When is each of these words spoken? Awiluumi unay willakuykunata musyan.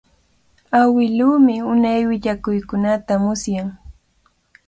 Awiluumi 0.79 1.55
unay 1.73 2.01
willakuykunata 2.09 3.13
musyan. 3.23 3.67